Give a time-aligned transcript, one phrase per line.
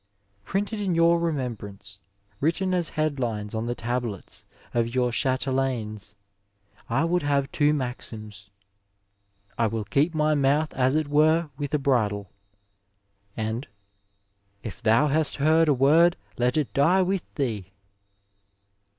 [0.45, 1.99] Printed in your remembrance,
[2.39, 6.15] written as headlines on the tablets of your chatelaines,
[6.89, 8.49] I would have two maxims:
[9.49, 12.31] ^^ I will keep my mouth as it were with a bridle,"
[13.37, 13.67] and"'
[14.63, 17.71] If thou hast heard a word let it die with thee."